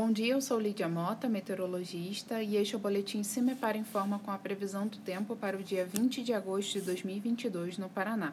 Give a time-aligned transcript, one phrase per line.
[0.00, 4.30] Bom dia, eu sou Lídia Mota, meteorologista, e este é o boletim Cimepar Informa com
[4.30, 8.32] a previsão do tempo para o dia 20 de agosto de 2022 no Paraná.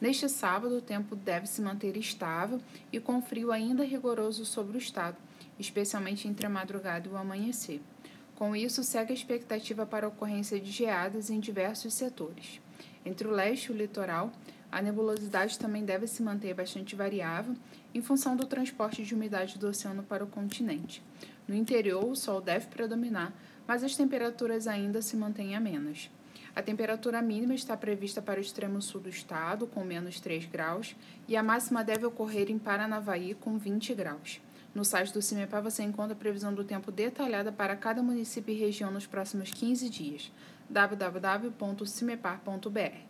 [0.00, 4.80] Neste sábado, o tempo deve se manter estável e com frio ainda rigoroso sobre o
[4.80, 5.18] estado,
[5.58, 7.82] especialmente entre a madrugada e o amanhecer.
[8.34, 12.58] Com isso, segue a expectativa para a ocorrência de geadas em diversos setores.
[13.04, 14.32] Entre o leste e o litoral,
[14.70, 17.56] a nebulosidade também deve se manter bastante variável
[17.92, 21.02] em função do transporte de umidade do oceano para o continente.
[21.48, 23.32] No interior, o sol deve predominar,
[23.66, 26.08] mas as temperaturas ainda se mantêm amenas.
[26.54, 30.94] A temperatura mínima está prevista para o extremo sul do estado, com menos 3 graus,
[31.26, 34.40] e a máxima deve ocorrer em Paranavaí, com 20 graus.
[34.74, 38.58] No site do CIMEPAR você encontra a previsão do tempo detalhada para cada município e
[38.58, 40.30] região nos próximos 15 dias.
[40.68, 43.09] www.cimepar.br